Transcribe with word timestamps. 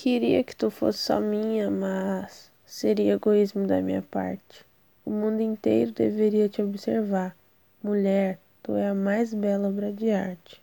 Queria 0.00 0.44
que 0.44 0.54
tu 0.54 0.70
fosse 0.70 1.00
só 1.00 1.18
minha, 1.18 1.68
mas 1.68 2.52
seria 2.64 3.14
egoísmo 3.14 3.66
da 3.66 3.82
minha 3.82 4.00
parte. 4.00 4.64
O 5.04 5.10
mundo 5.10 5.40
inteiro 5.40 5.90
deveria 5.90 6.48
te 6.48 6.62
observar. 6.62 7.36
Mulher, 7.82 8.38
tu 8.62 8.76
é 8.76 8.90
a 8.90 8.94
mais 8.94 9.34
bela 9.34 9.66
obra 9.66 9.92
de 9.92 10.12
arte. 10.12 10.62